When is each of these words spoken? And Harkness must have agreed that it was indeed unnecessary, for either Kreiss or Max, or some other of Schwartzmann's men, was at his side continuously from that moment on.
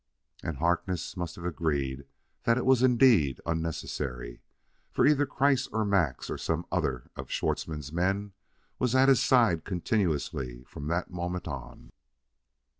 And 0.41 0.57
Harkness 0.57 1.15
must 1.15 1.35
have 1.35 1.45
agreed 1.45 2.05
that 2.45 2.57
it 2.57 2.65
was 2.65 2.81
indeed 2.81 3.39
unnecessary, 3.45 4.41
for 4.89 5.05
either 5.05 5.27
Kreiss 5.27 5.67
or 5.71 5.85
Max, 5.85 6.27
or 6.27 6.39
some 6.39 6.65
other 6.71 7.11
of 7.15 7.29
Schwartzmann's 7.29 7.93
men, 7.93 8.33
was 8.79 8.95
at 8.95 9.09
his 9.09 9.21
side 9.21 9.63
continuously 9.63 10.63
from 10.63 10.87
that 10.87 11.11
moment 11.11 11.47
on. 11.47 11.91